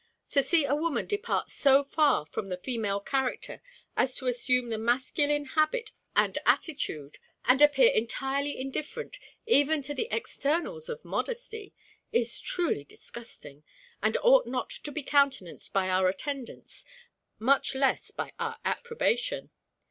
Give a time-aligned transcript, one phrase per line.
[0.29, 3.61] To see a woman depart so far from the female character
[3.95, 10.07] as to assume the masculine habit and attitude, and appear entirely indifferent even to the
[10.09, 11.75] externals of modesty,
[12.11, 13.63] is truly disgusting,
[14.01, 16.83] and ought not to be countenanced by our attendance,
[17.37, 19.51] much less by our approbation.